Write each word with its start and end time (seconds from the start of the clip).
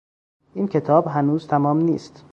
این 0.53 0.67
کتاب 0.67 1.07
هنوز 1.07 1.47
تمام 1.47 1.77
نیست. 1.77 2.25